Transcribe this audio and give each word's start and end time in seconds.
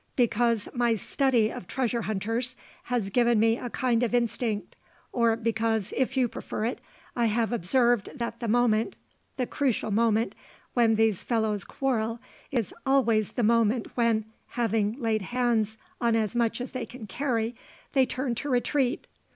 Because 0.15 0.67
my 0.73 0.95
study 0.95 1.51
of 1.51 1.67
treasure 1.67 2.01
hunters 2.01 2.55
has 2.85 3.11
given 3.11 3.39
me 3.39 3.59
a 3.59 3.69
kind 3.69 4.01
of 4.01 4.15
instinct; 4.15 4.75
or 5.11 5.35
because, 5.35 5.93
if 5.95 6.17
you 6.17 6.27
prefer 6.27 6.65
it, 6.65 6.81
I 7.15 7.27
have 7.27 7.53
observed 7.53 8.09
that 8.15 8.39
the 8.39 8.47
moment 8.47 8.97
the 9.37 9.45
crucial 9.45 9.91
moment 9.91 10.33
when 10.73 10.95
these 10.95 11.23
fellows 11.23 11.63
quarrel 11.63 12.19
is 12.49 12.73
always 12.83 13.33
the 13.33 13.43
moment 13.43 13.95
when, 13.95 14.25
having 14.47 14.99
laid 14.99 15.21
hands 15.21 15.77
on 16.01 16.15
as 16.15 16.35
much 16.35 16.59
as 16.61 16.71
they 16.71 16.87
can 16.87 17.05
carry, 17.05 17.53
they 17.93 18.07
turn 18.07 18.33
to 18.33 18.49
retreat. 18.49 19.05